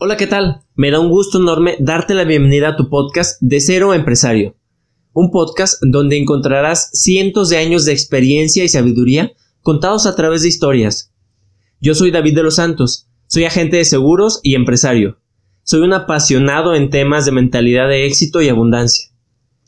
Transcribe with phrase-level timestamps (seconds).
[0.00, 0.60] Hola, ¿qué tal?
[0.76, 4.54] Me da un gusto enorme darte la bienvenida a tu podcast De Cero Empresario.
[5.12, 10.48] Un podcast donde encontrarás cientos de años de experiencia y sabiduría contados a través de
[10.48, 11.12] historias.
[11.80, 15.18] Yo soy David de los Santos, soy agente de seguros y empresario.
[15.64, 19.08] Soy un apasionado en temas de mentalidad de éxito y abundancia.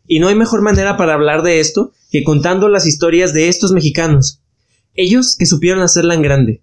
[0.07, 3.73] Y no hay mejor manera para hablar de esto que contando las historias de estos
[3.73, 4.45] mexicanos.
[4.95, 6.63] Ellos que supieron hacerla en grande.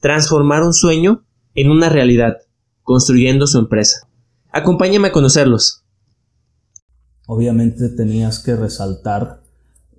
[0.00, 2.38] Transformar un sueño en una realidad
[2.84, 4.06] construyendo su empresa.
[4.52, 5.82] Acompáñame a conocerlos.
[7.26, 9.42] Obviamente tenías que resaltar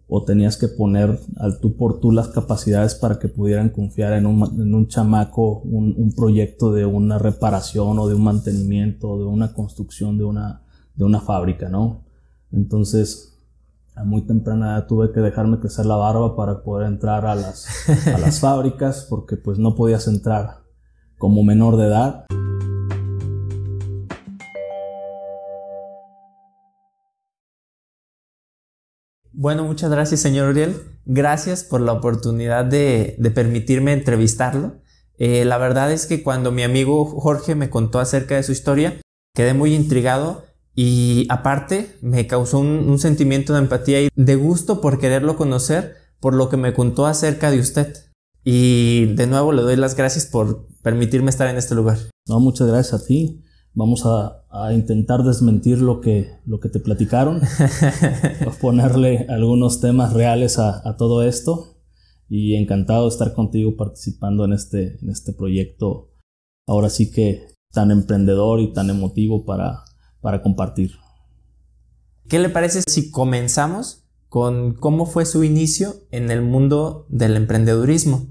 [0.07, 4.27] o tenías que poner al tú por tú las capacidades para que pudieran confiar en
[4.27, 10.19] un, chamaco, un, proyecto de una reparación o de un mantenimiento o de una construcción
[10.19, 10.61] de una,
[10.93, 12.03] de una fábrica, ¿no?
[12.51, 13.35] Entonces,
[13.95, 17.67] a muy temprana edad tuve que dejarme crecer la barba para poder entrar a las,
[18.07, 20.59] a las fábricas porque pues no podías entrar
[21.17, 22.25] como menor de edad.
[29.37, 30.81] Bueno, muchas gracias, señor Uriel.
[31.03, 34.77] Gracias por la oportunidad de, permitirme entrevistarlo.
[35.17, 39.01] Eh, la verdad es que cuando mi amigo Jorge me contó acerca de su historia,
[39.33, 44.99] quedé muy intrigado y aparte me causó un, sentimiento de empatía y de gusto por
[44.99, 47.93] quererlo conocer por lo que me contó acerca de usted.
[48.45, 51.97] Y de nuevo le doy las gracias por permitirme estar en este lugar.
[52.25, 53.43] No, muchas gracias a ti.
[53.75, 54.41] Vamos a,
[54.73, 57.41] intentar desmentir lo que, lo que te platicaron,
[58.61, 61.75] ponerle algunos temas reales a, todo esto
[62.29, 66.13] y encantado de estar contigo participando en este, en este proyecto,
[66.65, 69.83] ahora sí que tan emprendedor y tan emotivo para,
[70.21, 70.91] para compartir.
[72.29, 78.27] ¿Qué le parece si comenzamos con cómo fue su inicio en el mundo del emprendedurismo?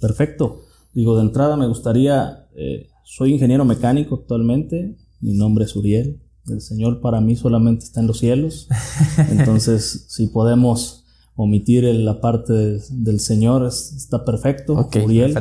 [0.00, 0.62] Perfecto.
[0.94, 6.60] Digo, de entrada me gustaría eh, soy ingeniero mecánico actualmente, mi nombre es Uriel, el
[6.60, 8.68] Señor para mí solamente está en los cielos,
[9.30, 15.34] entonces si podemos omitir la parte del, Señor está perfecto, Uriel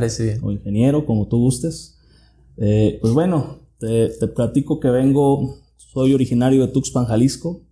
[0.43, 1.97] o ingeniero, como tú gustes.
[2.55, 7.63] Eh, pues bueno, te, platico que vengo, soy originario de Tuxpan, Jalisco,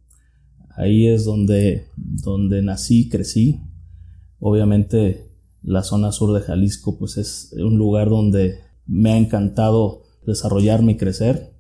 [0.76, 3.62] ahí es donde, donde nací, crecí,
[4.40, 5.32] obviamente
[5.64, 10.98] la zona sur de Jalisco pues es un lugar donde me ha encantado desarrollarme y
[10.98, 11.54] crecer.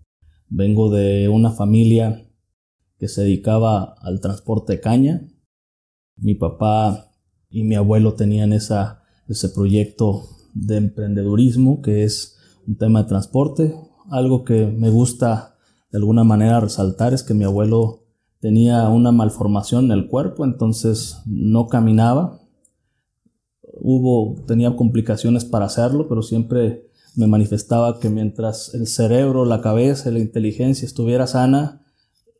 [0.49, 2.27] Vengo de una familia
[2.97, 5.27] que se dedicaba al transporte de caña.
[6.17, 7.11] Mi papá
[7.49, 12.37] y mi abuelo tenían ese proyecto de emprendedurismo que es
[12.67, 13.75] un tema de transporte.
[14.09, 15.55] Algo que me gusta
[15.91, 18.05] de alguna manera resaltar es que mi abuelo
[18.39, 22.39] tenía una malformación en el cuerpo, entonces no caminaba.
[23.61, 30.11] Hubo, tenía complicaciones para hacerlo, pero siempre me manifestaba que mientras el cerebro, la cabeza,
[30.11, 31.81] la inteligencia estuviera sana,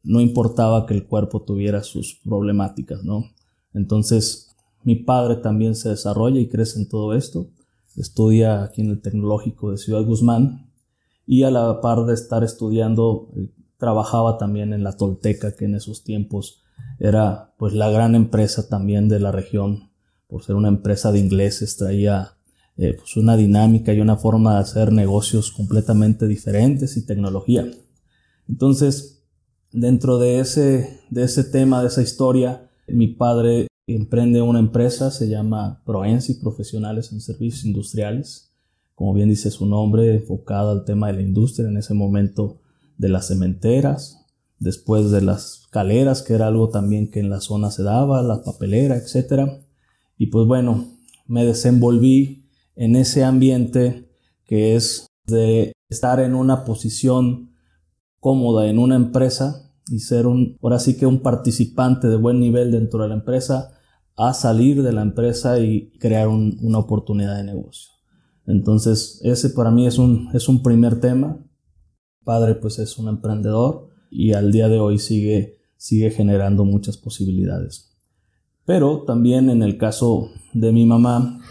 [0.04, 3.26] no importaba que el cuerpo tuviera sus problemáticas, ¿no?
[3.74, 7.50] Entonces, mi padre también se desarrolla y crece en todo esto.
[7.96, 10.70] Estudia aquí en el Tecnológico de Ciudad Guzmán
[11.26, 15.76] y a la par de estar estudiando, eh, trabajaba también en la Tolteca, que en
[15.76, 16.62] esos tiempos
[17.00, 19.90] era pues la gran empresa también de la región,
[20.28, 22.35] por ser una empresa de ingleses, traía
[22.78, 27.66] eh, pues una dinámica y una forma de hacer negocios completamente diferentes y tecnología.
[28.50, 29.24] Entonces,
[29.72, 35.30] dentro de ese, de ese tema, de esa historia, mi padre emprende una empresa, se
[35.30, 38.52] llama Proensi Profesionales en Servicios Industriales,
[38.96, 42.62] como bien dice su nombre, enfocada al tema de la industria en ese momento
[42.98, 44.26] de las cementeras,
[44.60, 48.42] después de las caleras, que era algo también que en la zona se daba, la
[48.42, 49.64] papelera, etc.
[50.18, 50.86] Y pues bueno,
[51.28, 52.45] me desenvolví
[52.76, 54.10] en ese ambiente
[54.46, 57.56] que es de estar en una posición
[58.26, 62.72] cómoda en una empresa y ser un, ahora sí que un participante de buen nivel
[62.72, 63.72] dentro de la empresa,
[64.18, 67.92] a salir de la empresa y crear una oportunidad de negocio.
[68.48, 71.38] Entonces, ese para mí es un, es un primer tema.
[72.24, 77.96] Padre, pues es un emprendedor y al día de hoy sigue, sigue generando muchas posibilidades.
[78.66, 81.42] Pero también en el caso de mi mamá,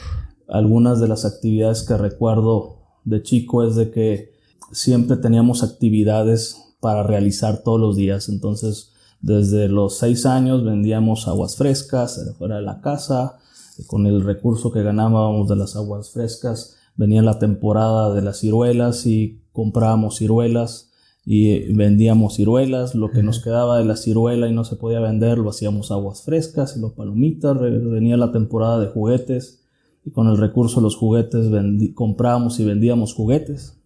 [0.49, 4.35] algunas de las actividades que recuerdo de chico es de que
[4.73, 8.29] siempre teníamos actividades para realizar todos los días.
[8.29, 13.38] Entonces, desde los seis años vendíamos aguas frescas fuera de la casa.
[13.87, 19.06] Con el recurso que ganábamos de las aguas frescas, venía la temporada de las ciruelas
[19.06, 20.90] y comprábamos ciruelas
[21.25, 22.94] y vendíamos ciruelas.
[22.94, 26.23] Lo que nos quedaba de la ciruela y no se podía vender, lo hacíamos aguas
[26.23, 27.58] frescas y los palomitas.
[27.58, 29.63] Venía la temporada de juguetes
[30.04, 31.50] y con el recurso de los juguetes
[31.94, 33.80] comprábamos y vendíamos juguetes.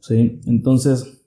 [0.00, 0.40] ¿sí?
[0.46, 1.22] Entonces,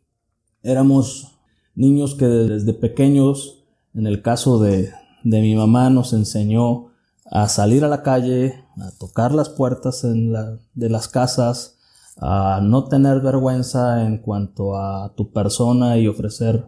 [0.63, 1.39] éramos
[1.75, 4.91] niños que desde pequeños, en el caso de,
[5.23, 6.87] de mi mamá, nos enseñó
[7.29, 11.77] a salir a la calle, a tocar las puertas de las casas,
[12.17, 16.65] a no tener vergüenza en cuanto a tu persona y ofrecer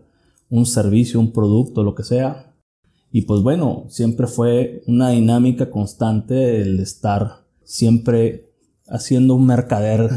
[0.49, 2.53] un servicio, un producto, lo que sea.
[3.11, 8.51] Y pues bueno, siempre fue una dinámica constante el estar siempre
[8.87, 10.09] haciendo un mercader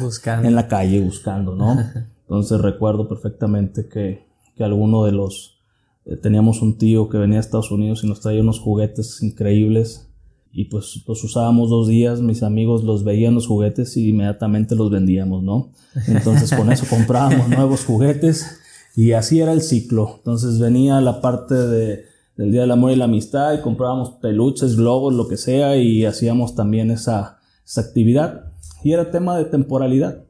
[0.42, 1.78] en la calle buscando, ¿no?
[2.22, 4.26] Entonces recuerdo perfectamente que,
[4.56, 5.60] que alguno de los...
[6.06, 10.08] Eh, teníamos un tío que venía a Estados Unidos y nos traía unos juguetes increíbles
[10.56, 14.88] y pues los usábamos dos días, mis amigos los veían los juguetes y inmediatamente los
[14.88, 15.72] vendíamos, ¿no?
[16.06, 18.60] Entonces con eso comprábamos nuevos juguetes
[18.94, 20.14] y así era el ciclo.
[20.18, 22.04] Entonces venía la parte de,
[22.36, 26.04] del Día del Amor y la Amistad y comprábamos peluches, globos, lo que sea y
[26.04, 28.52] hacíamos también esa, esa actividad
[28.82, 30.24] y era tema de temporalidad.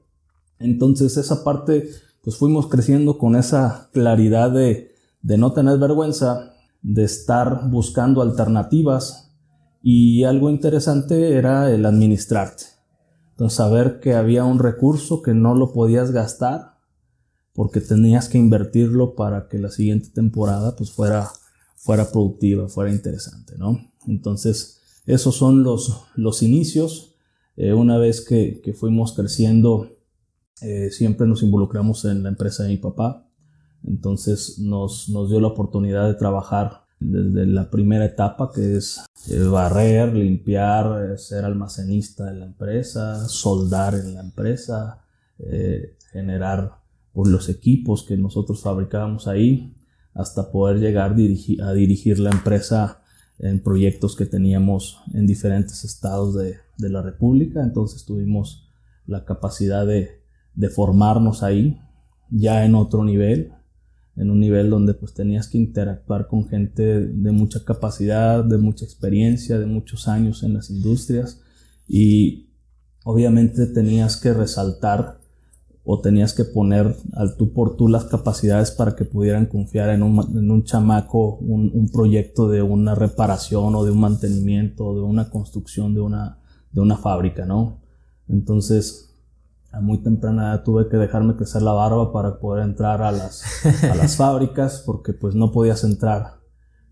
[0.59, 1.89] Entonces esa parte,
[2.23, 4.93] pues fuimos creciendo con esa claridad de,
[5.23, 9.33] de no tener vergüenza, de estar buscando alternativas
[9.83, 12.65] y algo interesante era el administrarte.
[13.31, 16.75] Entonces saber que había un recurso que no lo podías gastar
[17.53, 21.29] porque tenías que invertirlo para que la siguiente temporada pues fuera,
[21.85, 23.93] fuera productiva, fuera interesante, ¿no?
[24.07, 27.15] Entonces esos son los, los inicios
[27.57, 29.97] eh, una vez que, fuimos creciendo,
[30.63, 33.29] eh, siempre nos involucramos en la empresa de mi papá.
[33.87, 40.15] Entonces nos, dio la oportunidad de trabajar desde la primera etapa, que es eh, barrer,
[40.15, 45.01] limpiar, ser almacenista de la empresa, soldar en la empresa,
[46.13, 46.79] generar
[47.13, 49.74] pues, los equipos que nosotros fabricábamos ahí,
[50.15, 51.13] hasta poder llegar
[51.63, 53.03] a dirigir la empresa
[53.39, 58.69] en proyectos que teníamos en diferentes estados de, la República, entonces tuvimos
[59.07, 60.21] la capacidad de,
[60.75, 61.81] formarnos ahí,
[62.31, 63.53] ya en otro nivel,
[64.17, 68.85] en un nivel donde pues tenías que interactuar con gente de mucha capacidad, de mucha
[68.85, 71.41] experiencia, de muchos años en las industrias.
[71.89, 72.51] Y
[73.05, 75.19] obviamente tenías que resaltar
[75.85, 80.03] o tenías que poner al tú por tú las capacidades para que pudieran confiar en
[80.03, 85.03] un, en un chamaco, un, un, proyecto de una reparación o de un mantenimiento de
[85.03, 86.39] una construcción de una,
[86.73, 87.81] de una fábrica, ¿no?
[88.29, 89.15] Entonces,
[89.73, 93.45] a muy temprana edad tuve que dejarme crecer la barba para poder entrar a las,
[93.83, 96.39] a las fábricas porque pues no podías entrar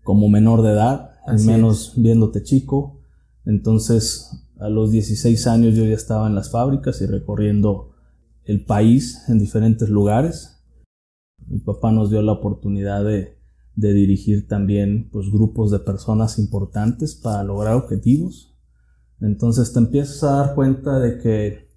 [0.03, 2.99] como menor de edad, al menos viéndote chico.
[3.45, 7.92] Entonces, a los 16 años yo ya estaba en las fábricas y recorriendo
[8.45, 10.63] el país en diferentes lugares.
[11.47, 13.37] Mi papá nos dio la oportunidad de,
[13.75, 18.55] dirigir también pues, grupos de personas importantes para lograr objetivos.
[19.19, 21.69] Entonces te empiezas a dar cuenta de que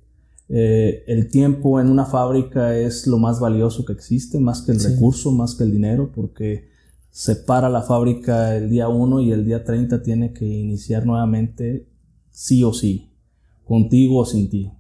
[0.49, 4.81] eh, el tiempo en una fábrica es lo más valioso que existe, más que el
[4.81, 6.69] recurso, más que el dinero, porque
[7.11, 11.89] se para la fábrica el día 1 y el día 30 tiene que iniciar nuevamente
[12.31, 13.17] sí o sí,
[13.65, 14.76] contigo o sin ti.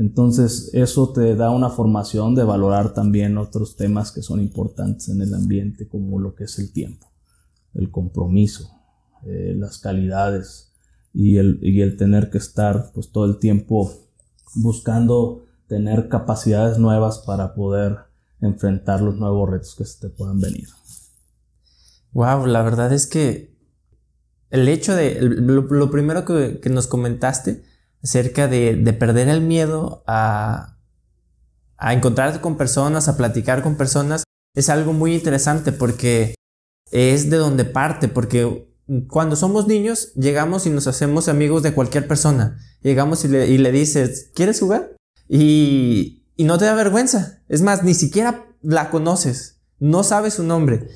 [0.00, 5.20] Entonces eso te da una formación de valorar también otros temas que son importantes en
[5.20, 7.06] el ambiente, como lo que es el tiempo,
[7.74, 8.70] el compromiso,
[9.26, 10.72] eh, las calidades
[11.12, 13.92] y el, y el tener que estar pues todo el tiempo
[14.54, 17.98] buscando tener capacidades nuevas para poder
[18.40, 20.68] enfrentar los nuevos retos que se te puedan venir.
[22.12, 23.54] Wow, la verdad es que
[24.48, 27.62] el hecho de lo, primero que, que, nos comentaste
[28.02, 30.78] acerca de, perder el miedo a,
[31.76, 36.34] a encontrarte con personas, a platicar con personas, es algo muy interesante porque
[36.90, 38.68] es de donde parte, porque
[39.08, 42.58] cuando somos niños llegamos y nos hacemos amigos de cualquier persona.
[42.82, 44.96] Llegamos y le, dices, ¿quieres jugar?
[45.28, 47.42] Y, y, no te da vergüenza.
[47.48, 50.88] Es más, ni siquiera la conoces, no sabes su nombre.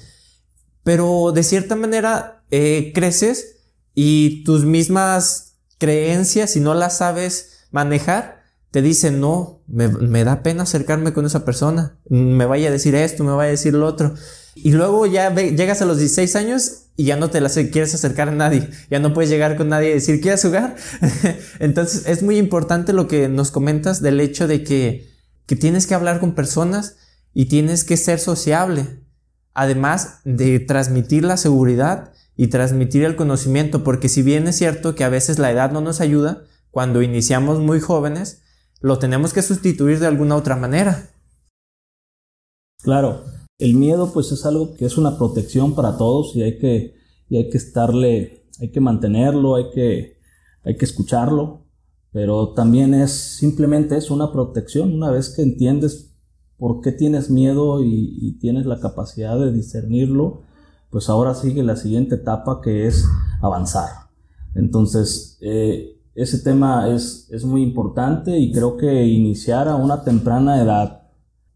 [0.82, 3.58] Pero de cierta manera eh, creces
[3.94, 5.53] y tus mismas
[5.84, 11.44] creencias, si no las sabes manejar, te dicen, no, me, da pena acercarme con esa
[11.44, 14.14] persona, me vaya a decir esto, me vaya a decir lo otro.
[14.54, 18.30] Y luego ya llegas a los 16 años y ya no te la quieres acercar
[18.30, 20.76] a nadie, ya no puedes llegar con nadie y decir, ¿quieres jugar?
[21.58, 25.10] Entonces es muy importante lo que nos comentas del hecho de que,
[25.44, 26.96] que tienes que hablar con personas
[27.34, 29.00] y tienes que ser sociable,
[29.52, 35.04] además de transmitir la seguridad y transmitir el conocimiento, porque si bien es cierto que
[35.04, 38.42] a veces la edad no nos ayuda, cuando iniciamos muy jóvenes,
[38.80, 41.10] lo tenemos que sustituir de alguna otra manera.
[42.82, 43.24] Claro,
[43.58, 46.94] el miedo pues es algo que es una protección para todos y hay que,
[47.28, 50.18] y hay que estarle, hay que mantenerlo, hay que,
[50.64, 51.64] hay que escucharlo,
[52.12, 56.14] pero también es simplemente es una protección una vez que entiendes
[56.56, 60.42] por qué tienes miedo y, tienes la capacidad de discernirlo,
[60.94, 63.04] pues ahora sigue la siguiente etapa que es
[63.42, 63.88] avanzar.
[64.54, 70.62] Entonces, eh, ese tema es, es muy importante y creo que iniciar a una temprana
[70.62, 71.08] edad,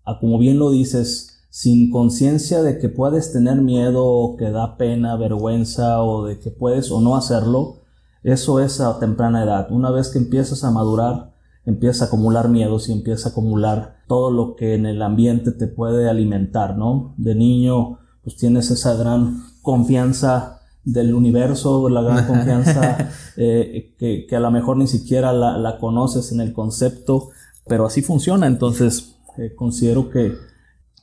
[0.05, 4.77] a como bien lo dices, sin conciencia de que puedes tener miedo o que da
[4.77, 7.83] pena, vergüenza o de que puedes o no hacerlo,
[8.25, 9.71] eso es a temprana edad.
[9.71, 11.33] Una vez que empiezas a madurar,
[11.65, 15.69] empiezas a acumular miedos y empiezas a acumular todo lo que en el ambiente te
[15.69, 17.15] puede alimentar, ¿no?
[17.19, 24.41] De niño, pues tienes esa gran confianza del universo, la gran confianza eh, que, a
[24.41, 27.31] lo mejor ni siquiera la, conoces en el concepto,
[27.67, 28.47] pero así funciona.
[28.47, 30.35] Entonces, eh, considero que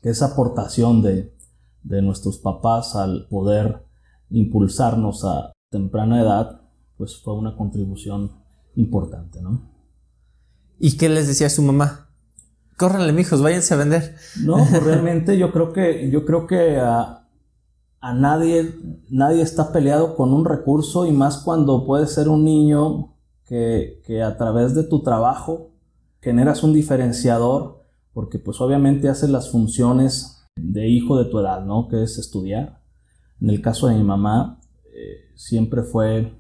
[0.03, 1.33] esa aportación de,
[1.81, 3.83] nuestros papás al poder
[4.29, 6.61] impulsarnos a temprana edad,
[6.95, 8.33] pues fue una contribución
[8.75, 9.63] importante, ¿no?
[10.77, 12.04] ¿Y qué les decía su mamá?
[12.77, 14.15] Córranle, mijos, váyanse a vender.
[14.43, 17.27] No, pues realmente yo creo que, yo creo que a,
[18.01, 18.75] nadie,
[19.09, 23.15] nadie está peleado con un recurso y más cuando puedes ser un niño
[23.45, 25.71] que, que a través de tu trabajo
[26.21, 31.89] generas un diferenciador porque pues obviamente hace las funciones de hijo de tu edad, ¿no?
[31.89, 32.81] Que es estudiar.
[33.41, 36.31] En el caso de mi mamá, eh, siempre fue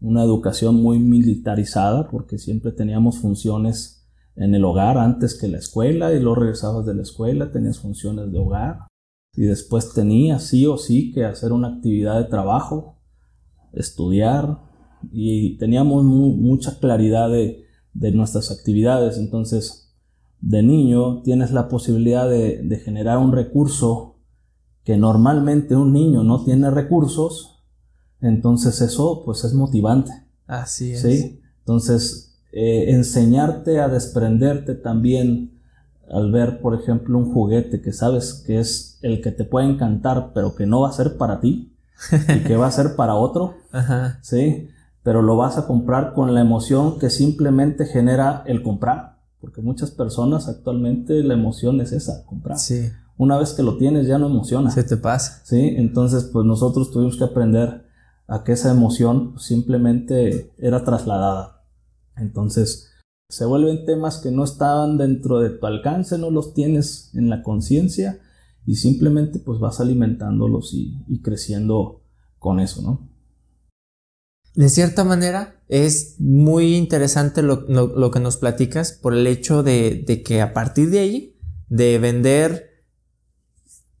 [0.00, 4.01] una educación muy militarizada porque siempre teníamos funciones
[4.36, 8.32] en el hogar antes que la escuela y luego regresabas de la escuela, tenías funciones
[8.32, 8.86] de hogar
[9.34, 12.98] y después tenías sí o sí que hacer una actividad de trabajo,
[13.72, 14.60] estudiar
[15.10, 19.18] y teníamos mucha claridad de, de nuestras actividades.
[19.18, 19.82] Entonces,
[20.42, 24.18] de niño tienes la posibilidad de, generar un recurso
[24.84, 27.62] que normalmente un niño no tiene recursos,
[28.20, 30.12] entonces eso pues es motivante.
[30.46, 31.02] Así es.
[31.02, 31.40] ¿sí?
[31.60, 35.58] Entonces, eh, enseñarte a desprenderte también
[36.10, 40.32] al ver, por ejemplo, un juguete que sabes que es el que te puede encantar,
[40.34, 41.74] pero que no va a ser para ti
[42.28, 43.54] y que va a ser para otro,
[44.20, 44.68] ¿sí?
[45.02, 49.12] Pero lo vas a comprar con la emoción que simplemente genera el comprar.
[49.40, 52.58] Porque muchas personas actualmente la emoción es esa, comprar.
[52.58, 52.90] Sí.
[53.16, 54.70] Una vez que lo tienes ya no emociona.
[54.70, 55.40] Se te pasa.
[55.44, 57.84] Sí, entonces pues nosotros tuvimos que aprender
[58.28, 61.61] a que esa emoción simplemente era trasladada.
[62.16, 62.92] Entonces
[63.32, 67.42] se vuelven temas que no estaban dentro de tu alcance, no los tienes en la
[67.42, 68.20] conciencia
[68.66, 72.02] y simplemente pues vas alimentándolos y, creciendo
[72.38, 73.08] con eso, ¿no?
[74.54, 80.42] De cierta manera, es muy interesante lo, que nos platicas por el hecho de, que
[80.42, 82.84] a partir de ahí, de vender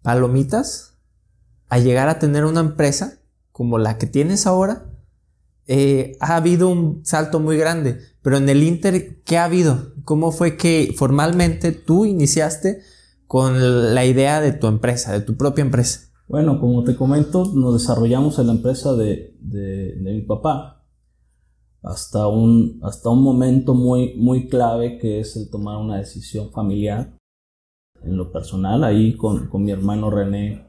[0.02, 0.98] palomitas,
[1.70, 4.91] a llegar a tener una empresa como la que tienes ahora,
[5.74, 7.98] eh, ha habido un salto muy grande.
[8.20, 9.94] Pero en el Inter, ¿qué ha habido?
[10.04, 12.82] ¿Cómo fue que formalmente tú iniciaste
[13.26, 16.12] con la idea de tu empresa, de tu propia empresa?
[16.28, 19.34] Bueno, como te comento, nos desarrollamos en la empresa de,
[20.02, 20.84] mi papá
[21.82, 27.16] hasta un, hasta un momento muy, muy clave que es el tomar una decisión familiar.
[28.02, 30.66] En lo personal, ahí con, mi hermano René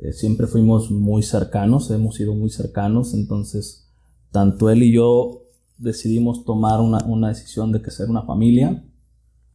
[0.00, 3.85] eh, siempre fuimos muy cercanos, hemos sido muy cercanos, entonces
[4.36, 5.44] tanto él y yo
[5.78, 8.84] decidimos tomar una, decisión de que ser una familia.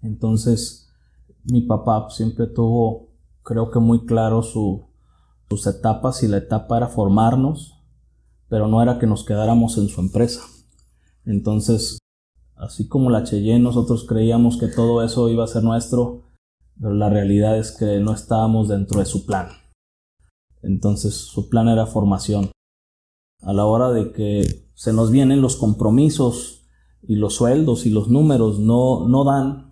[0.02, 0.90] Entonces
[1.44, 3.10] mi papá siempre tuvo,
[3.44, 4.88] creo que muy claro su,
[5.52, 7.76] sus etapas y la etapa era formarnos,
[8.50, 10.42] pero no era que nos quedáramos en su empresa.
[11.28, 12.00] Entonces,
[12.56, 16.24] así como la Cheyenne, nosotros creíamos que todo eso iba a ser nuestro,
[16.80, 19.50] pero la realidad es que no estábamos dentro de su plan.
[20.64, 22.50] Entonces, su plan era formación.
[23.42, 26.64] A la hora de que se nos vienen los compromisos
[27.04, 29.72] y los sueldos y los números no, no dan,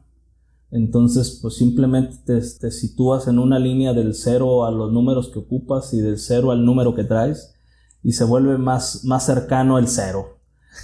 [0.72, 5.94] entonces, pues simplemente te, sitúas en una línea del cero a los números que ocupas
[5.94, 7.56] y del cero al número que traes
[8.04, 10.38] y se vuelve más, más cercano el cero.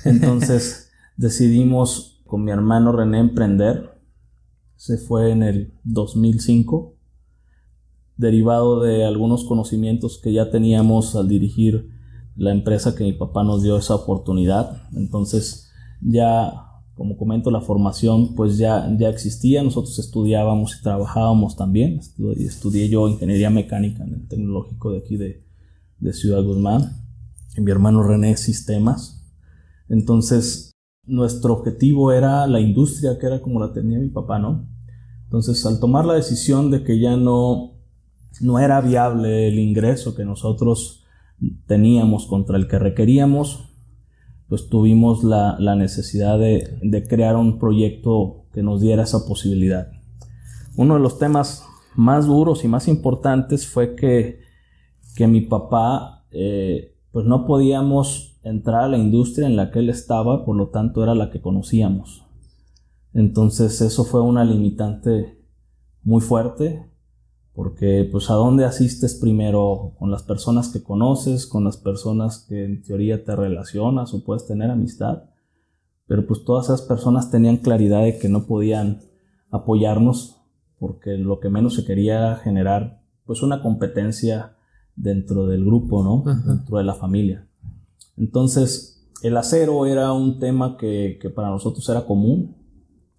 [0.03, 3.91] Entonces decidimos con mi hermano René emprender.
[4.75, 6.95] Se fue en el 2005,
[8.17, 11.91] derivado de algunos conocimientos que ya teníamos al dirigir
[12.35, 14.83] la empresa que mi papá nos dio esa oportunidad.
[14.93, 16.65] Entonces ya
[16.95, 22.89] como comento, la formación pues ya, ya existía, nosotros estudiábamos y trabajábamos también, estudié, estudié
[22.89, 25.43] yo ingeniería mecánica en el tecnológico de aquí de,
[25.99, 27.05] de Ciudad Guzmán,
[27.57, 29.21] y mi hermano René sistemas,
[29.89, 30.71] entonces
[31.05, 34.65] nuestro objetivo era la industria que era como la tenía mi papá, ¿no?
[35.25, 37.73] Entonces al tomar la decisión de que ya no,
[38.39, 41.04] no era viable el ingreso que nosotros
[41.67, 43.69] teníamos contra el que requeríamos,
[44.47, 49.87] pues tuvimos la, necesidad de, crear un proyecto que nos diera esa posibilidad.
[50.77, 51.65] uno de los temas
[51.95, 54.39] más duros y más importantes fue que,
[55.15, 59.89] que mi papá, eh, pues no podíamos entrar a la industria en la que él
[59.89, 62.25] estaba, por lo tanto era la que conocíamos.
[63.13, 65.41] Entonces eso fue una limitante
[66.03, 66.85] muy fuerte,
[67.55, 72.65] porque pues a dónde asistes primero, con las personas que conoces, con las personas que
[72.65, 75.23] en teoría te relacionas o puedes tener amistad,
[76.05, 78.99] pero pues todas esas personas tenían claridad de que no podían
[79.51, 80.41] apoyarnos
[80.77, 84.57] porque lo que menos se quería era generar pues una competencia
[84.97, 86.23] dentro del grupo, ¿no?
[86.45, 87.47] Dentro de la familia.
[88.17, 92.55] Entonces, el acero era un tema que, que para nosotros era común,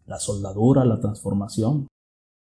[0.07, 1.87] la soldadura, la transformación.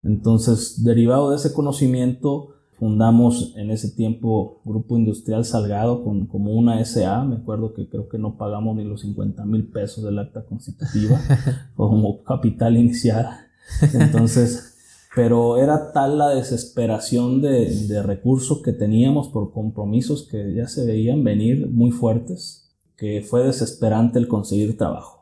[0.03, 6.83] Entonces, derivado de ese conocimiento, fundamos en ese tiempo Grupo Industrial Salgado con, como una
[6.83, 7.23] SA.
[7.25, 11.21] Me acuerdo que creo que no pagamos ni los 50 mil pesos del acta constitutiva
[11.75, 13.27] como capital inicial.
[13.93, 20.67] Entonces, pero era tal la desesperación de, de recursos que teníamos por compromisos que ya
[20.67, 25.20] se veían venir muy fuertes, que fue desesperante el conseguir trabajo.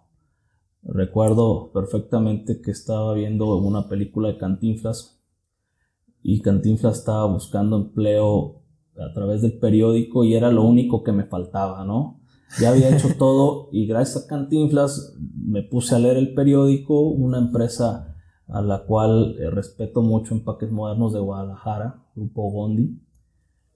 [0.84, 5.22] Recuerdo perfectamente que estaba viendo una película de Cantinflas
[6.24, 8.62] y Cantinflas estaba buscando empleo
[8.98, 12.22] a través del periódico y era lo único que me faltaba, ¿no?
[12.60, 17.38] Ya había hecho todo y gracias a Cantinflas me puse a leer el periódico, una
[17.38, 18.16] empresa
[18.48, 23.00] a la cual eh, respeto mucho Empaques Modernos de Guadalajara, Grupo Gondi,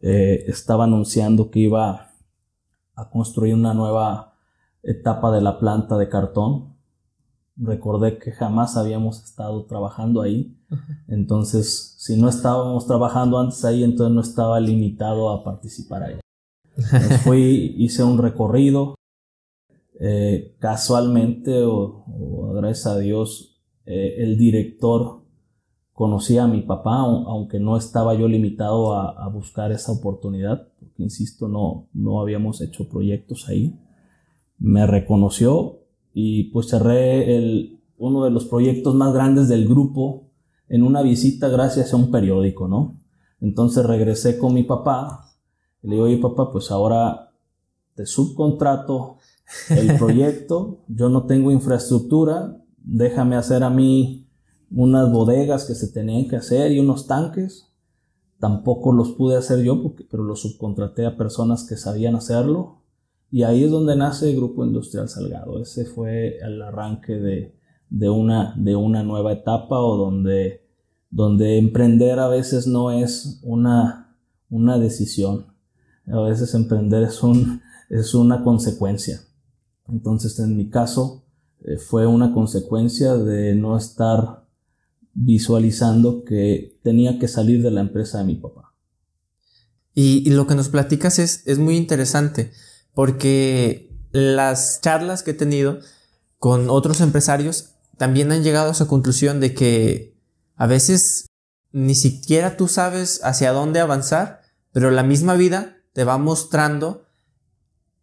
[0.01, 2.10] eh, estaba anunciando que iba
[2.95, 4.33] a construir una nueva
[4.81, 6.73] etapa de la planta de cartón.
[7.55, 10.57] Recordé que jamás habíamos estado trabajando ahí,
[11.07, 16.19] entonces si no estábamos trabajando antes ahí, entonces no estaba limitado a participar ahí.
[17.24, 18.95] fui, hice un recorrido,
[20.00, 23.53] eh, casualmente o, o gracias a Dios
[23.86, 25.24] eh, el director
[25.91, 31.48] conocía a mi papá, aunque no estaba yo limitado a, buscar esa oportunidad, porque insisto,
[31.48, 33.77] no, no habíamos hecho proyectos ahí.
[34.57, 35.79] Me reconoció
[36.13, 40.29] y pues cerré el, uno de los proyectos más grandes del grupo
[40.69, 42.99] en una visita gracias a un periódico, ¿no?
[43.41, 45.31] Entonces regresé con mi papá
[45.81, 47.31] y le digo, oye papá, pues ahora
[47.95, 49.17] te subcontrato
[49.69, 54.27] el proyecto, yo no tengo infraestructura, déjame hacer a mí
[54.71, 57.69] unas bodegas que se tenían que hacer y unos tanques.
[58.39, 62.82] Tampoco los pude hacer yo, porque, pero los subcontraté a personas que sabían hacerlo.
[63.33, 65.59] Y ahí es donde nace el Grupo Industrial Salgado.
[65.59, 67.55] Ese fue el arranque de,
[67.89, 70.61] de, una, de una nueva etapa o donde,
[71.09, 74.15] donde emprender a veces no es una,
[74.51, 75.48] una decisión.
[76.05, 79.22] A veces emprender es, un, es una consecuencia.
[79.87, 81.25] Entonces, en mi caso,
[81.61, 84.46] eh, fue una consecuencia de no estar
[85.15, 88.75] visualizando que tenía que salir de la empresa de mi papá.
[89.96, 92.51] Y, lo que nos platicas es, es muy interesante
[92.94, 95.79] porque las charlas que he tenido
[96.38, 100.16] con otros empresarios también han llegado a esa conclusión de que
[100.56, 101.27] a veces
[101.72, 107.06] ni siquiera tú sabes hacia dónde avanzar, pero la misma vida te va mostrando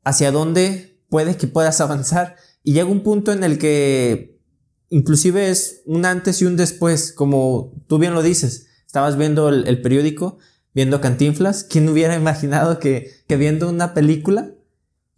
[0.04, 4.40] hacia dónde puede que puedas avanzar y llega un punto en el que
[4.88, 8.66] inclusive es un antes y un después, como tú bien lo dices.
[8.86, 10.38] Estabas viendo el, periódico,
[10.74, 11.62] viendo Cantinflas.
[11.62, 14.52] ¿Quién hubiera imaginado que viendo una película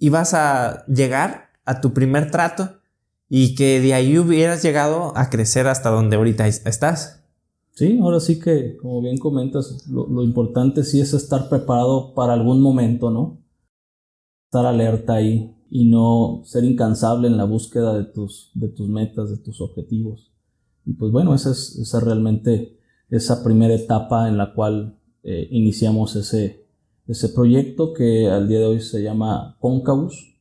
[0.02, 2.80] ibas a llegar a tu primer trato
[3.28, 7.24] y que de ahí hubieras llegado a crecer hasta donde ahorita estás?
[7.70, 12.34] Sí, ahora sí que, como bien comentas, lo, lo importante sí es estar preparado para
[12.34, 13.42] algún momento, ¿no?
[14.44, 19.30] Estar alerta ahí, y no ser incansable en la búsqueda de tus, de tus metas,
[19.30, 20.30] de tus objetivos.
[20.84, 26.14] Y pues bueno, esa es, esa realmente esa primera etapa en la cual eh, iniciamos
[26.14, 26.61] ese,
[27.06, 30.36] ese proyecto que al día de hoy se llama Concavus.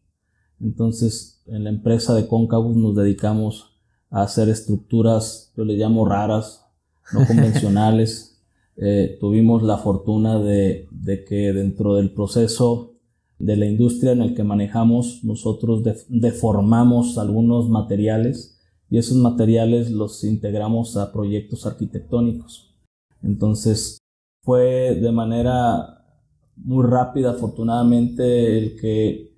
[0.59, 3.77] Entonces, en la empresa de Concavus nos dedicamos
[4.09, 6.65] a hacer estructuras, yo le llamo raras,
[7.13, 8.39] no convencionales.
[8.77, 12.91] Eh, tuvimos la fortuna de, de que dentro del proceso
[13.37, 20.23] de la industria en el que manejamos, nosotros deformamos algunos materiales y esos materiales los
[20.23, 22.75] integramos a proyectos arquitectónicos.
[23.23, 23.97] Entonces
[24.43, 26.00] fue de manera
[26.63, 29.35] muy rápida, afortunadamente, el que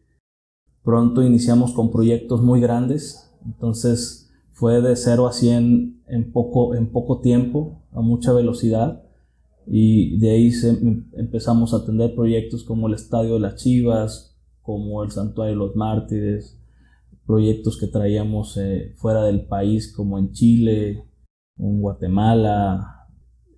[0.83, 3.31] pronto iniciamos con proyectos muy grandes.
[3.45, 9.03] Entonces fue de 0 a 100 en poco, en poco tiempo, a mucha velocidad
[9.65, 10.51] y de ahí
[11.13, 15.75] empezamos a atender proyectos como el Estadio de las Chivas, como el Santuario de los
[15.75, 16.59] Mártires,
[17.25, 21.05] proyectos que traíamos eh, fuera del país como en Chile,
[21.57, 23.07] en Guatemala.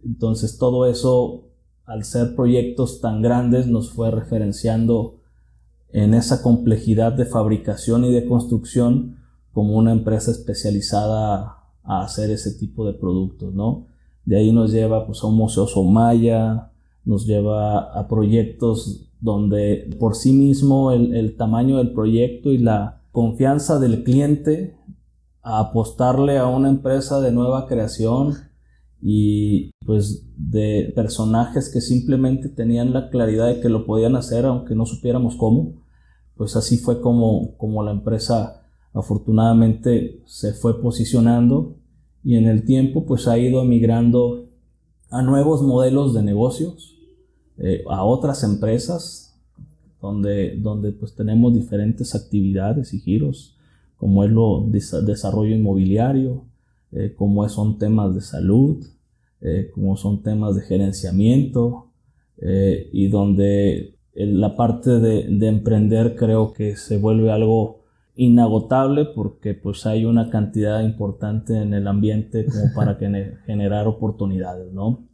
[0.04, 1.50] Entonces todo eso,
[1.86, 5.20] al ser proyectos tan grandes, nos fue referenciando
[5.90, 9.18] en esa complejidad de fabricación y de construcción
[9.54, 13.88] como una empresa especializada a hacer ese tipo de productos, ¿no?
[14.26, 16.72] De ahí nos lleva pues, a un museo Somaya,
[17.06, 23.02] nos lleva a proyectos donde por sí mismo el, el tamaño del proyecto y la
[23.12, 24.76] confianza del cliente
[25.42, 28.34] a apostarle a una empresa de nueva creación
[29.02, 34.76] y pues de personajes que simplemente tenían la claridad de que lo podían hacer aunque
[34.76, 35.84] no supiéramos cómo,
[36.36, 41.76] pues así fue como, como la empresa afortunadamente se fue posicionando
[42.24, 44.50] y en el tiempo pues ha ido migrando
[45.10, 46.98] a nuevos modelos de negocios,
[47.58, 49.40] eh, a otras empresas
[50.02, 53.56] donde, donde pues tenemos diferentes actividades y giros
[53.98, 56.44] como es lo desarrollo inmobiliario,
[56.96, 58.86] eh, como son temas de salud,
[59.42, 61.92] eh, como son temas de gerenciamiento,
[62.38, 67.82] eh, y donde la parte de, de, emprender creo que se vuelve algo
[68.16, 72.96] inagotable porque pues hay una cantidad importante en el ambiente como para
[73.46, 75.06] generar oportunidades, ¿no?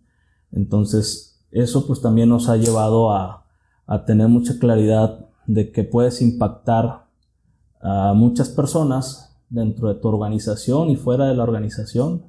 [0.52, 3.48] Entonces, eso pues también nos ha llevado a,
[3.88, 7.06] a tener mucha claridad de que puedes impactar
[7.82, 12.24] a muchas personas dentro de tu organización y fuera de la organización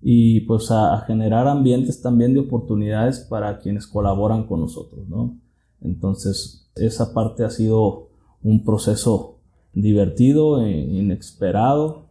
[0.00, 5.38] y pues a, generar ambientes también de oportunidades para quienes colaboran con nosotros, ¿no?
[5.80, 8.08] Entonces, esa parte ha sido
[8.42, 9.40] un proceso
[9.72, 12.10] divertido, e inesperado,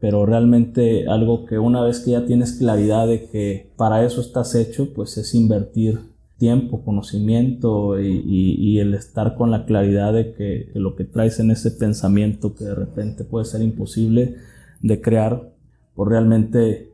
[0.00, 4.54] pero realmente algo que una vez que ya tienes claridad de que para eso estás
[4.54, 6.13] hecho, pues es invertir
[6.44, 11.70] tiempo, conocimiento y, el estar con la claridad de que, lo que traes en ese
[11.70, 14.36] pensamiento que de repente puede ser imposible
[14.82, 15.54] de crear,
[15.94, 16.92] pues realmente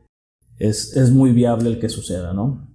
[0.57, 2.65] es, es muy viable el que suceda, ¿no?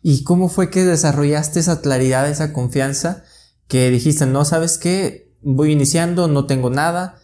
[0.00, 3.24] ¿Y cómo fue que desarrollaste esa claridad, esa confianza
[3.66, 7.16] que dijiste, no sabes qué, voy iniciando, no tengo nada,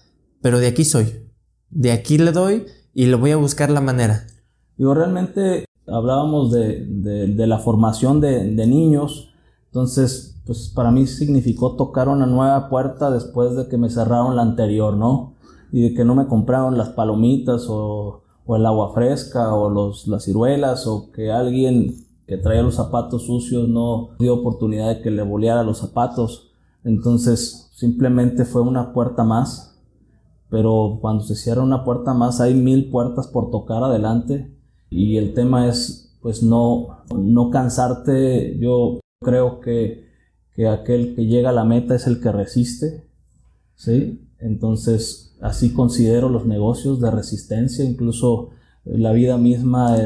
[0.42, 1.30] pero de aquí soy,
[1.70, 4.26] de aquí le doy y le voy a buscar la manera?
[4.76, 9.30] Digo, realmente hablábamos de, de, la formación de, niños,
[9.66, 14.42] entonces, pues para mí significó tocar una nueva puerta después de que me cerraron la
[14.42, 15.34] anterior, ¿no?
[15.72, 20.06] Y de que no me compraron las palomitas o, o el agua fresca o los,
[20.06, 21.94] las ciruelas o que alguien
[22.26, 26.50] que traía los zapatos sucios no dio oportunidad de que le boleara los zapatos.
[26.82, 29.78] Entonces, simplemente fue una puerta más.
[30.48, 34.55] Pero cuando se cierra una puerta más, hay mil puertas por tocar adelante
[34.90, 38.58] y el tema es pues no, no cansarte.
[38.58, 40.08] Yo creo que,
[40.54, 43.04] que aquel que llega a la meta es el que resiste,
[43.74, 44.28] ¿sí?
[44.38, 48.50] Entonces así considero los negocios de resistencia, incluso
[48.84, 49.96] la vida misma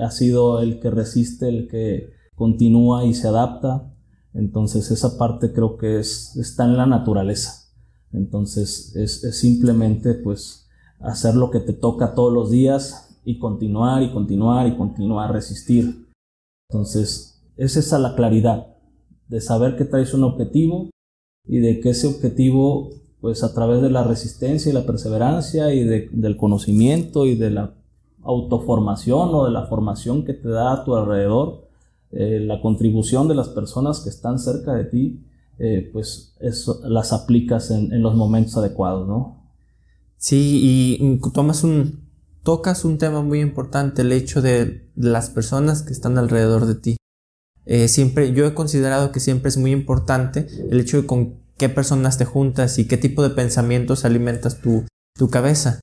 [0.00, 3.92] ha sido el que resiste, el que continúa y se adapta.
[4.32, 7.68] Entonces esa parte creo que es, está en la naturaleza.
[8.12, 10.68] Entonces es, es simplemente pues
[11.00, 16.08] hacer lo que te toca todos los días, y continuar y continuar y continuar resistir.
[16.68, 18.68] Entonces, es esa la claridad
[19.28, 20.90] de saber que traes un objetivo
[21.46, 25.84] y de que ese objetivo, pues a través de la resistencia y la perseverancia y
[25.84, 27.74] del conocimiento y de la
[28.22, 31.68] autoformación o de la formación que te da a tu alrededor,
[32.12, 35.20] eh, la contribución de las personas que están cerca de ti,
[35.58, 39.40] eh, pues eso las aplicas en, en los momentos adecuados, ¿no?
[40.16, 42.09] Sí, y tomas un,
[42.42, 46.96] tocas un tema muy importante, el hecho de las personas que están alrededor de ti.
[47.66, 51.68] Eh, siempre, yo he considerado que siempre es muy importante el hecho de con qué
[51.68, 55.80] personas te juntas y qué tipo de pensamientos alimentas tu, tu cabeza.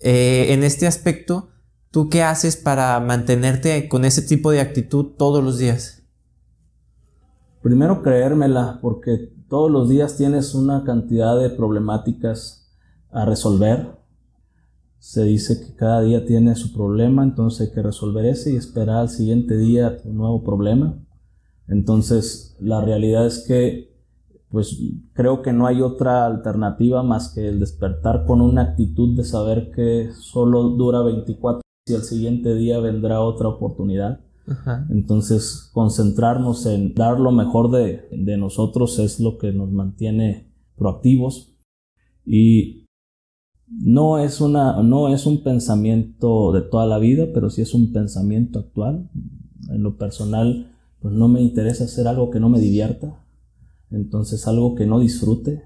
[0.00, 1.48] Eh, en este aspecto,
[1.90, 6.02] ¿tú qué haces para mantenerte con ese tipo de actitud todos los días?
[7.62, 12.70] Primero creérmela, porque todos los días tienes una cantidad de problemáticas
[13.10, 13.95] a resolver
[15.06, 18.96] se dice que cada día tiene su problema, entonces hay que resolver ese y esperar
[18.96, 20.98] al siguiente día un nuevo problema.
[21.68, 23.94] Entonces, la realidad es que,
[24.50, 24.76] pues
[25.12, 29.70] creo que no hay otra alternativa más que el despertar con una actitud de saber
[29.70, 34.24] que solo dura 24 y al siguiente día vendrá otra oportunidad.
[34.90, 41.54] Entonces, concentrarnos en dar lo mejor de, de nosotros es lo que nos mantiene proactivos.
[42.24, 42.85] Y
[43.68, 47.92] no es, una, no es un pensamiento de toda la vida, pero sí es un
[47.92, 49.10] pensamiento actual.
[49.68, 53.20] En lo personal, pues no me interesa hacer algo que no me divierta,
[53.90, 55.64] entonces algo que no disfrute.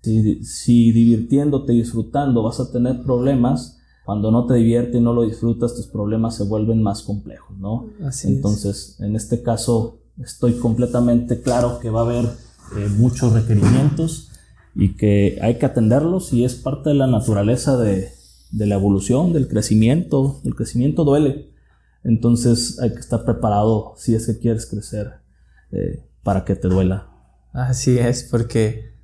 [0.00, 5.22] Si, si divirtiéndote, disfrutando, vas a tener problemas, cuando no te divierte y no lo
[5.22, 7.86] disfrutas, tus problemas se vuelven más complejos, ¿no?
[8.04, 14.30] Así Entonces, en este caso, estoy completamente claro que va a haber eh, muchos requerimientos
[14.74, 18.10] y que hay que atenderlos y es parte de la naturaleza de,
[18.50, 20.40] de la evolución, del crecimiento.
[20.44, 21.50] El crecimiento duele.
[22.02, 25.14] Entonces hay que estar preparado si es que quieres crecer
[25.72, 27.10] eh, para que te duela.
[27.52, 28.94] Así es, porque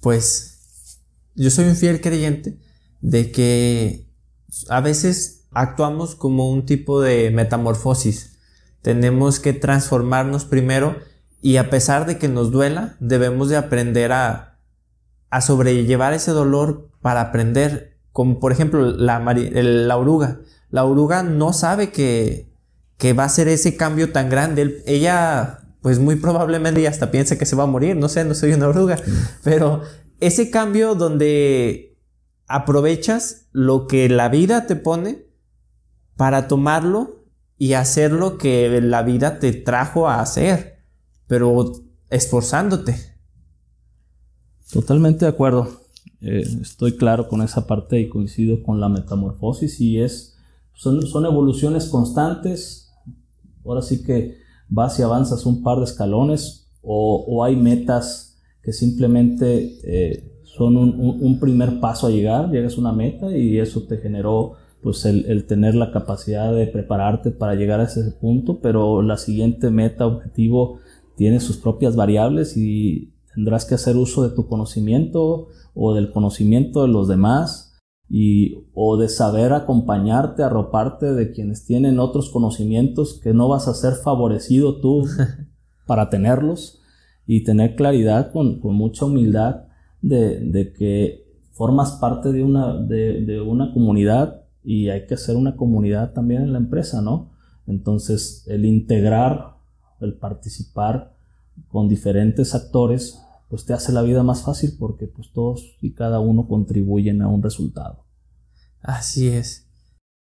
[0.00, 1.00] pues
[1.34, 2.58] yo soy un fiel creyente
[3.00, 4.08] de que
[4.68, 8.38] a veces actuamos como un tipo de metamorfosis.
[8.82, 10.96] Tenemos que transformarnos primero
[11.40, 14.58] y a pesar de que nos duela, debemos de aprender a,
[15.30, 20.40] a sobrellevar ese dolor para aprender, como por ejemplo la, la oruga.
[20.70, 22.50] La oruga no sabe que,
[22.96, 24.82] que va a ser ese cambio tan grande.
[24.86, 27.96] ella, pues muy probablemente hasta piensa que se va a morir.
[27.96, 28.98] No sé, no soy una oruga.
[29.44, 29.82] Pero
[30.20, 31.96] ese cambio donde
[32.48, 35.26] aprovechas lo que la vida te pone
[36.16, 40.77] para tomarlo y hacer lo que la vida te trajo a hacer,
[41.28, 41.72] pero
[42.10, 42.96] esforzándote.
[44.72, 45.68] Totalmente de acuerdo.
[46.20, 50.36] Eh, estoy claro con esa parte y coincido con la metamorfosis y es
[50.74, 52.92] son, son evoluciones constantes.
[53.64, 54.36] Ahora sí que
[54.68, 60.76] vas y avanzas un par de escalones o, o hay metas que simplemente eh, son
[60.76, 65.04] un, un, primer paso a llegar, llegas a una meta y eso te generó pues
[65.04, 69.70] el, el, tener la capacidad de prepararte para llegar a ese punto, pero la siguiente
[69.70, 70.78] meta, objetivo,
[71.18, 76.82] tiene sus propias variables y tendrás que hacer uso de tu conocimiento o del conocimiento
[76.82, 77.76] de los demás
[78.08, 83.74] y o de saber acompañarte, arroparte de quienes tienen otros conocimientos que no vas a
[83.74, 85.06] ser favorecido tú
[85.86, 86.80] para tenerlos
[87.26, 89.64] y tener claridad con, con mucha humildad
[90.00, 95.34] de, de, que formas parte de una, de, de, una comunidad y hay que ser
[95.34, 97.32] una comunidad también en la empresa, ¿no?
[97.66, 99.57] Entonces, el integrar,
[100.00, 101.16] el participar
[101.68, 106.20] con diferentes actores, pues te hace la vida más fácil porque pues todos y cada
[106.20, 108.04] uno contribuyen a un resultado.
[108.82, 109.66] Así es.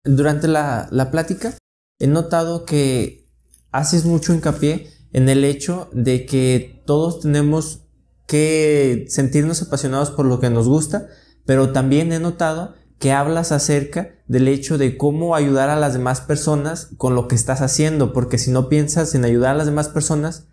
[0.05, 1.57] Durante la, la plática
[1.99, 3.29] he notado que
[3.71, 7.83] haces mucho hincapié en el hecho de que todos tenemos
[8.27, 11.09] que sentirnos apasionados por lo que nos gusta,
[11.45, 16.21] pero también he notado que hablas acerca del hecho de cómo ayudar a las demás
[16.21, 19.89] personas con lo que estás haciendo, porque si no piensas en ayudar a las demás
[19.89, 20.49] personas,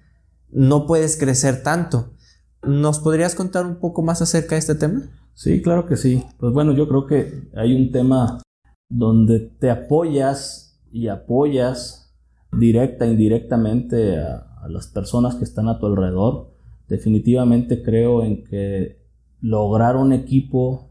[0.50, 2.16] no puedes crecer tanto.
[2.64, 5.04] ¿Nos podrías contar un poco más acerca de este tema?
[5.36, 6.26] Sí, claro que sí.
[6.40, 8.42] Pues bueno, yo creo que hay un tema
[8.90, 12.16] donde te apoyas y apoyas
[12.52, 16.50] directa indirectamente a, a las personas que están a tu alrededor
[16.88, 18.98] definitivamente creo en que
[19.40, 20.89] lograr un equipo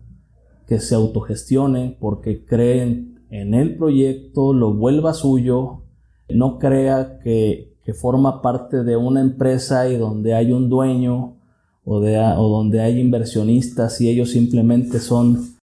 [0.68, 5.82] que se autogestione porque creen en el proyecto, lo vuelva suyo,
[6.28, 11.38] no crea que, que forma parte de una empresa y donde hay un dueño
[11.84, 15.56] o, de, o donde hay inversionistas y ellos simplemente son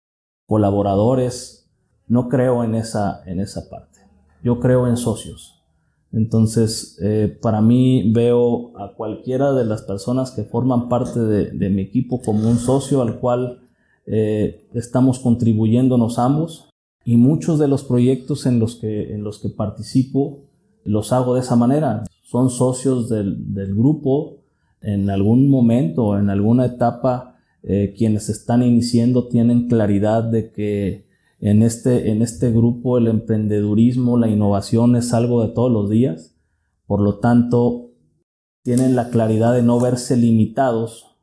[0.48, 1.70] colaboradores.
[2.08, 4.00] No creo en esa, en esa parte.
[4.44, 5.64] Yo creo en socios.
[6.12, 11.82] Entonces, eh, para mí veo a cualquiera de las personas que forman parte de, mi
[11.82, 13.65] equipo como un socio al cual
[14.06, 16.70] eh, estamos contribuyéndonos ambos
[17.04, 20.40] y muchos de los proyectos en los que, en los que participo
[20.84, 22.04] los hago de esa manera.
[22.24, 24.38] Son socios del, del grupo
[24.82, 31.06] en algún momento en alguna etapa eh, quienes están iniciando tienen claridad de que
[31.40, 36.36] en este, en este grupo el emprendedurismo, la innovación es algo de todos los días.
[36.86, 37.90] Por lo tanto,
[38.62, 41.15] tienen la claridad de no verse limitados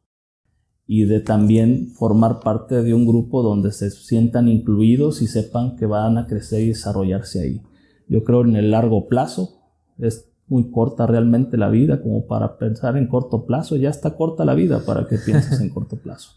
[0.86, 5.86] y de también formar parte de un grupo donde se sientan incluidos y sepan que
[5.86, 7.62] van a crecer y desarrollarse ahí.
[8.08, 9.60] Yo creo en el largo plazo,
[9.98, 14.44] es muy corta realmente la vida como para pensar en corto plazo, ya está corta
[14.44, 16.32] la vida para que pienses en corto plazo.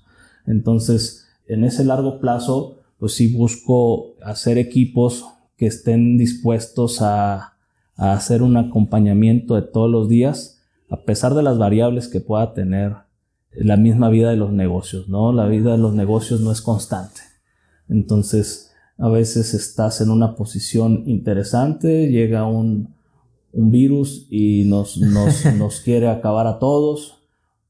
[0.47, 5.25] Entonces, en ese largo plazo, pues sí busco hacer equipos
[5.58, 7.51] que estén dispuestos a,
[7.97, 12.93] hacer un acompañamiento de todos los días, a pesar de las variables que pueda tener
[13.58, 15.32] la misma vida de los negocios, ¿no?
[15.32, 17.22] La vida de los negocios no es constante.
[17.89, 22.94] Entonces, a veces estás en una posición interesante, llega un,
[23.58, 27.20] virus y nos, nos, nos quiere acabar a todos,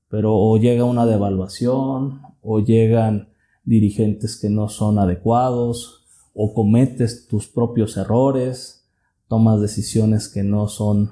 [0.10, 3.30] pero o llega una devaluación, o llegan
[3.64, 8.86] dirigentes que no son adecuados o cometes tus propios errores,
[9.28, 11.12] tomas decisiones que no son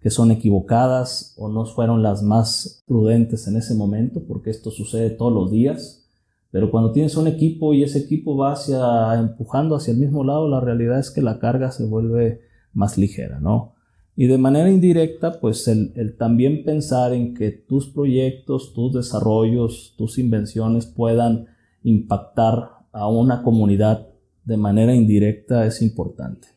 [0.00, 5.10] que son equivocadas o no fueron las más prudentes en ese momento, porque esto sucede
[5.10, 6.04] todos los días.
[6.50, 10.48] Pero cuando tienes un equipo y ese equipo va hacia, empujando hacia el mismo lado,
[10.48, 12.40] la realidad es que la carga se vuelve
[12.72, 13.74] más ligera, ¿no?
[14.16, 20.18] Y de manera indirecta, pues el, también pensar en que tus proyectos, tus desarrollos, tus
[20.18, 21.46] invenciones puedan
[21.84, 24.08] impactar a una comunidad
[24.44, 26.48] de manera indirecta es importante.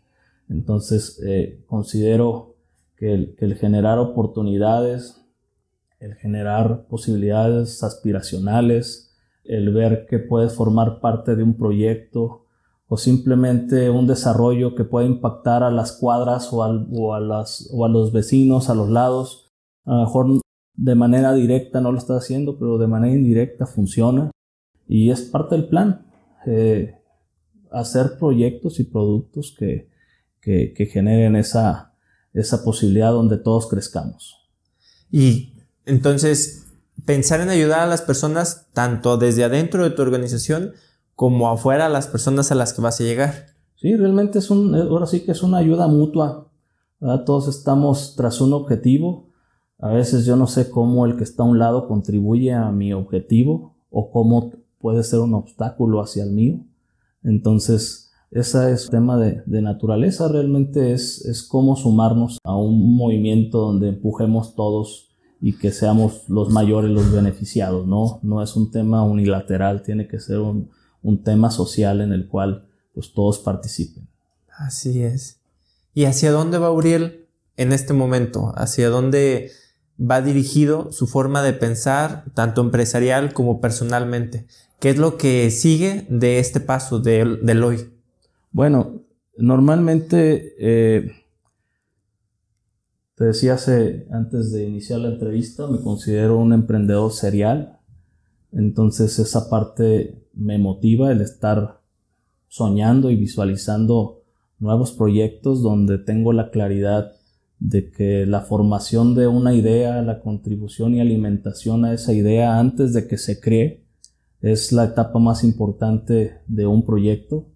[0.50, 2.51] Entonces, eh, considero
[3.02, 5.26] que el, generar oportunidades,
[6.00, 12.46] el generar posibilidades aspiracionales, el ver que puedes formar parte de un proyecto
[12.86, 17.90] o simplemente un desarrollo que pueda impactar a las cuadras o, a, las, o a
[17.90, 19.52] los vecinos a los lados.
[19.86, 20.42] A lo mejor
[20.76, 24.30] de manera directa no lo estás haciendo, pero de manera indirecta funciona
[24.88, 26.06] y es parte del plan.
[26.46, 26.94] Eh,
[27.72, 29.90] hacer proyectos y productos que,
[30.40, 31.91] que generen esa,
[32.34, 34.38] esa posibilidad donde todos crezcamos.
[35.12, 35.54] Y
[35.86, 36.68] entonces,
[37.06, 40.74] pensar en ayudar a las personas tanto desde adentro de tu organización
[41.16, 43.48] como afuera a las personas a las que vas a llegar.
[43.76, 46.48] Sí, realmente es un, ahora sí que es una ayuda mutua.
[47.26, 49.30] Todos estamos tras un objetivo.
[49.80, 52.94] A veces yo no sé cómo el que está a un lado contribuye a mi
[52.94, 56.60] objetivo o cómo puede ser un obstáculo hacia el mío.
[57.24, 63.60] Entonces, ese es tema de, de naturaleza, realmente es, es cómo sumarnos a un movimiento
[63.60, 65.10] donde empujemos todos
[65.42, 68.20] y que seamos los mayores los beneficiados, ¿no?
[68.24, 70.70] No es un tema unilateral, tiene que ser un,
[71.02, 74.08] un tema social en el cual pues todos participen.
[74.58, 75.40] Así es.
[75.94, 78.54] ¿Y hacia dónde va Uriel en este momento?
[78.56, 79.52] ¿Hacia dónde
[80.00, 84.46] va dirigido su forma de pensar, tanto empresarial como personalmente?
[84.80, 87.91] ¿Qué es lo que sigue de este paso de, del hoy?
[88.52, 89.04] Bueno,
[89.38, 91.12] normalmente, eh,
[93.16, 97.80] te decía hace, antes de iniciar la entrevista, me considero un emprendedor serial.
[98.52, 101.82] Entonces esa parte me motiva el estar
[102.48, 104.24] soñando y visualizando
[104.60, 107.14] nuevos proyectos donde tengo la claridad
[107.60, 112.92] de que la formación de una idea, la contribución y alimentación a esa idea antes
[112.94, 113.86] de que se cree,
[114.42, 117.51] es la etapa más importante de un proyecto,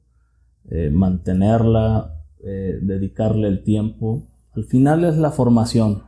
[0.69, 4.28] eh, mantenerla, eh, dedicarle el tiempo.
[4.54, 6.04] Al final es la formación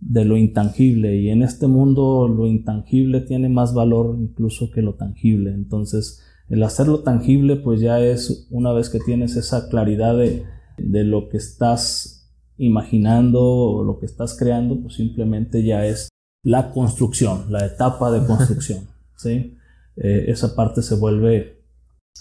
[0.00, 4.94] de lo intangible y en este mundo lo intangible tiene más valor incluso que lo
[4.94, 5.52] tangible.
[5.52, 10.44] Entonces el hacerlo tangible pues ya es una vez que tienes esa claridad de,
[10.76, 16.08] de lo que estás imaginando o lo que estás creando pues simplemente ya es
[16.42, 18.88] la construcción, la etapa de construcción.
[19.16, 19.56] ¿sí?
[19.96, 21.62] Eh, esa parte se vuelve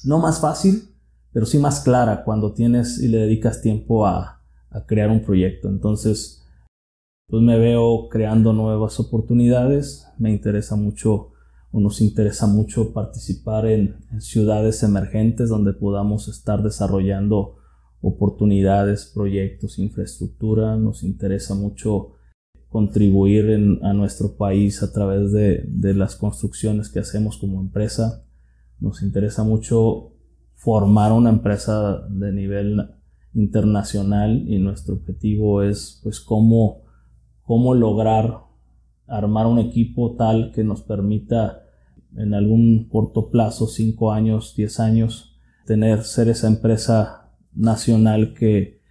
[0.04, 0.91] no más fácil,
[1.34, 4.38] pero sí más clara cuando tienes y le dedicas tiempo a,
[4.88, 5.68] crear un proyecto.
[5.68, 6.48] Entonces,
[7.28, 11.32] pues me veo creando nuevas oportunidades, me interesa mucho
[11.72, 17.58] o nos interesa mucho participar en, en ciudades emergentes donde podamos estar desarrollando
[18.02, 22.16] oportunidades, proyectos, infraestructura, nos interesa mucho
[22.72, 28.24] contribuir a nuestro país a través de, las construcciones que hacemos como empresa.
[28.80, 30.11] Nos interesa mucho
[30.62, 32.88] formar una empresa de nivel
[33.34, 36.84] internacional y nuestro objetivo es pues cómo,
[37.42, 38.42] cómo lograr
[39.08, 41.64] armar un equipo tal que nos permita
[42.16, 48.82] en algún corto plazo, 5 años, 10 años, tener, ser esa empresa nacional que,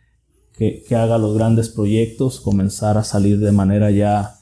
[0.52, 4.34] que, haga los grandes proyectos, comenzar a salir de manera ya,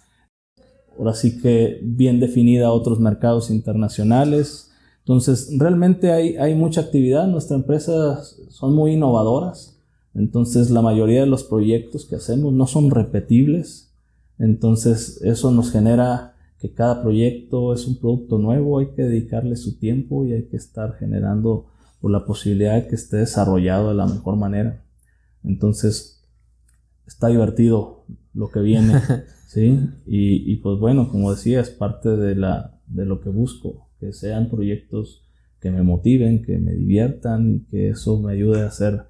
[0.99, 4.73] ahora sí que bien definida a otros mercados internacionales.
[5.09, 9.81] Entonces, realmente hay, hay mucha actividad, nuestras empresas son muy innovadoras,
[10.15, 13.91] entonces la mayoría de los proyectos que hacemos no son repetibles,
[14.39, 19.79] entonces eso nos genera que cada proyecto es un producto nuevo, hay que dedicarle su
[19.79, 21.65] tiempo y hay que estar generando
[22.03, 24.85] por la posibilidad de que esté desarrollado de la mejor manera.
[25.43, 26.23] Entonces,
[27.07, 29.01] está divertido lo que viene,
[29.47, 29.89] ¿sí?
[30.05, 34.49] Y, pues bueno, como decía, es parte de, la, de lo que busco, que sean
[34.51, 35.25] proyectos
[35.61, 39.07] que me motiven, que me diviertan y que eso me ayude a ser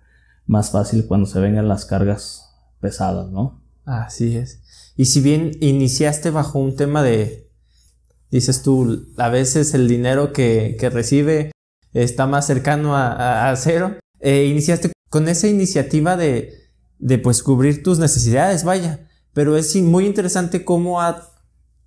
[0.46, 3.62] más fácil cuando se vengan las cargas pesadas, ¿no?
[3.84, 4.62] Así es.
[4.96, 7.50] Y si bien iniciaste bajo un tema de,
[8.30, 11.52] dices tú, a veces el dinero que, recibe
[11.92, 16.52] está más cercano a, cero, eh, iniciaste con esa iniciativa de,
[16.98, 19.06] de pues cubrir tus necesidades, vaya.
[19.32, 20.98] Pero es muy interesante cómo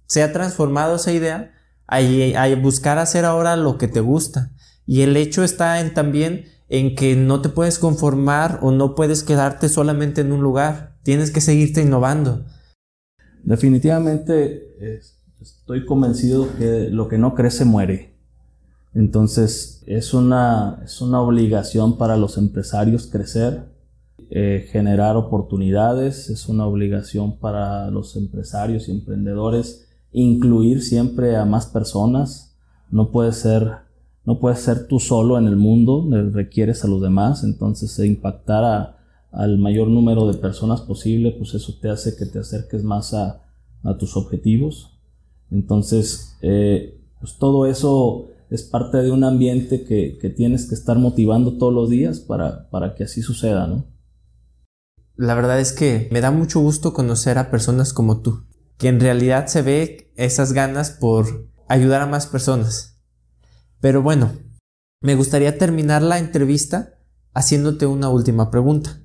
[0.08, 1.54] se ha transformado esa idea
[1.92, 4.52] a, buscar hacer ahora lo que te gusta.
[4.86, 9.24] Y el hecho está en también en que no te puedes conformar o no puedes
[9.24, 10.98] quedarte solamente en un lugar.
[11.04, 12.46] Tienes que seguirte innovando.
[13.44, 15.00] Definitivamente
[15.42, 18.16] estoy convencido que lo que no crece muere.
[18.94, 23.66] Entonces es una, es una obligación para los empresarios crecer,
[24.30, 31.68] eh, generar oportunidades, es una obligación para los empresarios y emprendedores incluir siempre a más
[31.68, 32.56] personas.
[32.90, 33.78] No puede ser,
[34.26, 38.98] no puedes ser tú solo en el mundo, requieres a los demás, entonces impactar
[39.32, 43.44] al mayor número de personas posible, pues eso te hace que te acerques más a,
[43.84, 45.00] a tus objetivos.
[45.50, 50.98] Entonces, eh, pues todo eso es parte de un ambiente que, que, tienes que estar
[50.98, 53.86] motivando todos los días para, para que así suceda, ¿no?
[55.16, 58.44] La verdad es que me da mucho gusto conocer a personas como tú,
[58.82, 63.00] que en realidad se ve esas ganas por ayudar a más personas.
[63.80, 64.32] Pero bueno,
[65.02, 66.96] me gustaría terminar la entrevista
[67.36, 69.04] haciéndote una última pregunta.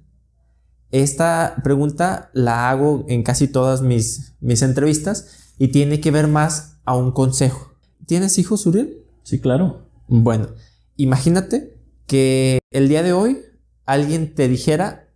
[0.93, 6.81] Esta pregunta la hago en casi todas mis, mis entrevistas y tiene que ver más
[6.87, 7.77] a un consejo.
[8.07, 9.05] ¿Tienes hijos, Uriel?
[9.25, 9.91] Sí, claro.
[10.09, 10.55] Bueno,
[10.97, 13.43] imagínate que el día de hoy
[13.85, 15.13] alguien te dijera,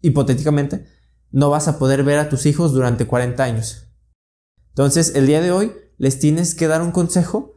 [0.00, 0.86] hipotéticamente,
[1.32, 3.88] no vas a poder ver a tus hijos durante 40 años.
[4.70, 7.56] Entonces, el día de hoy les tienes que dar un consejo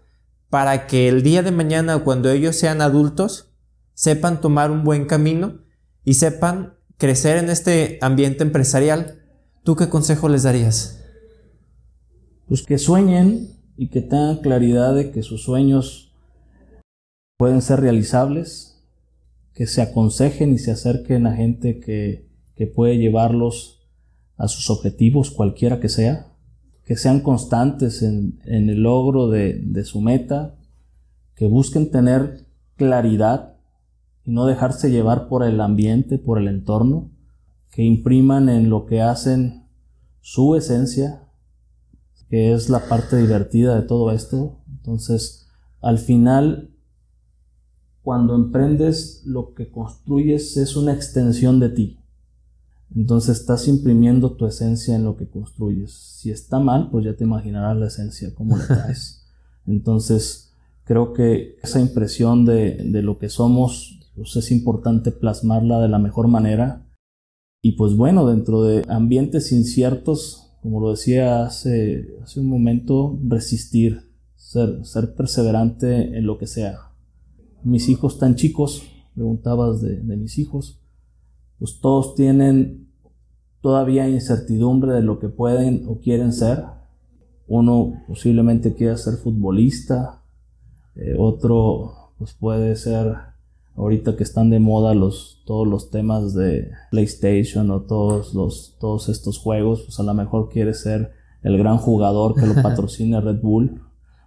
[0.50, 3.54] para que el día de mañana, cuando ellos sean adultos,
[3.94, 5.60] sepan tomar un buen camino
[6.04, 9.22] y sepan crecer en este ambiente empresarial,
[9.64, 11.04] ¿tú qué consejo les darías?
[12.48, 16.14] Pues que sueñen y que tengan claridad de que sus sueños
[17.38, 18.84] pueden ser realizables,
[19.54, 22.29] que se aconsejen y se acerquen a gente que,
[22.60, 23.80] que puede llevarlos
[24.36, 26.28] a sus objetivos, cualquiera que sea,
[26.84, 30.58] que sean constantes en, el logro de su meta,
[31.36, 32.46] que busquen tener
[32.76, 33.56] claridad
[34.26, 37.10] y no dejarse llevar por el ambiente, por el entorno,
[37.72, 39.64] que impriman en lo que hacen
[40.20, 41.30] su esencia,
[42.30, 44.60] que es la parte divertida de todo esto.
[44.68, 45.48] Entonces,
[45.80, 46.72] al final,
[48.02, 51.99] cuando emprendes, lo que construyes es una extensión de ti.
[52.96, 55.92] Entonces estás imprimiendo tu esencia en lo que construyes.
[55.94, 59.28] Si está mal, pues ya te imaginarás la esencia, cómo la traes.
[59.68, 60.54] Entonces,
[60.86, 65.98] creo que esa impresión de, de lo que somos pues es importante plasmarla de la
[65.98, 66.86] mejor manera.
[67.62, 74.12] Y pues bueno, dentro de ambientes inciertos, como lo decía hace, hace un momento, resistir,
[74.36, 76.92] ser, ser perseverante en lo que sea.
[77.64, 78.84] Mis hijos tan chicos,
[79.16, 80.79] preguntabas de, de mis hijos,
[81.60, 82.88] pues todos tienen
[83.62, 86.64] todavía incertidumbre de lo que pueden o quieren ser.
[87.48, 90.24] Uno posiblemente quiera ser futbolista,
[90.96, 93.16] eh, otro pues puede ser
[93.76, 99.08] ahorita que están de moda los, todos los temas de PlayStation o todos, los, todos
[99.08, 101.12] estos juegos, pues a lo mejor quiere ser
[101.44, 103.82] el gran jugador que lo patrocine Red Bull,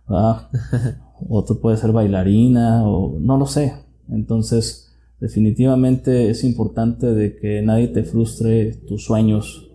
[1.28, 3.74] Otro puede ser bailarina o no lo sé.
[4.08, 4.91] Entonces,
[5.22, 9.70] definitivamente es importante de que nadie te frustre tus sueños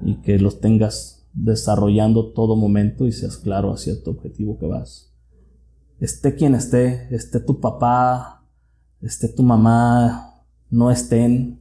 [0.00, 5.12] y que los tengas desarrollando todo momento y seas claro hacia tu objetivo que vas.
[6.00, 8.46] Esté quien esté, esté tu papá,
[9.02, 11.60] esté tu mamá, no estén.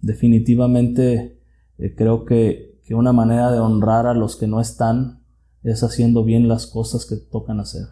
[0.00, 1.40] Definitivamente
[1.78, 5.24] eh, creo que, que una manera de honrar a los que no están
[5.64, 7.88] es haciendo bien las cosas que tocan hacer.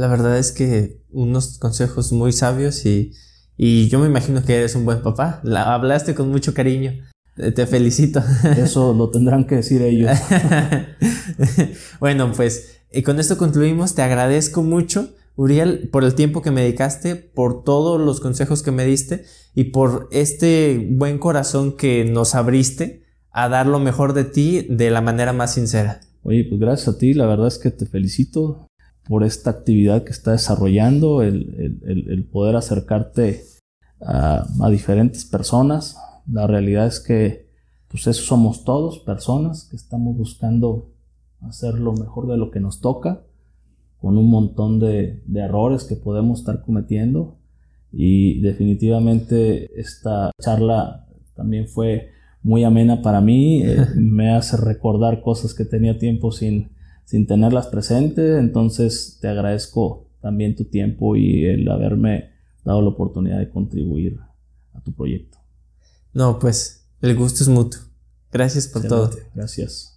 [0.00, 3.12] La verdad es que unos consejos muy sabios y,
[3.58, 5.42] y yo me imagino que eres un buen papá.
[5.42, 6.94] La, hablaste con mucho cariño.
[7.36, 8.22] Te felicito.
[8.56, 10.10] Eso lo tendrán que decir ellos.
[12.00, 13.94] bueno, pues y con esto concluimos.
[13.94, 18.70] Te agradezco mucho Uriel, por el tiempo que me dedicaste, por todos los consejos que
[18.70, 24.24] me diste y por este buen corazón que nos abriste a dar lo mejor de
[24.24, 26.00] ti de la manera más sincera.
[26.22, 28.69] Oye, pues gracias a ti, la verdad es que te felicito
[29.08, 33.42] por esta actividad que está desarrollando, el, poder acercarte
[34.00, 35.96] a, a, diferentes personas.
[36.30, 37.48] La realidad es que,
[37.88, 40.90] pues eso somos todos, personas que estamos buscando
[41.40, 43.22] hacer lo mejor de lo que nos toca
[44.00, 47.36] con un montón de, errores que podemos estar cometiendo
[47.92, 52.10] y definitivamente esta charla también fue
[52.42, 56.70] muy amena para mí, eh, me hace recordar cosas que tenía tiempo sin,
[57.10, 62.30] sin tenerlas presentes, entonces te agradezco también tu tiempo y el haberme
[62.64, 64.20] dado la oportunidad de contribuir
[64.74, 65.38] a tu proyecto.
[66.12, 67.80] No, pues el gusto es mutuo.
[68.30, 69.10] Gracias por todo.
[69.34, 69.89] Gracias.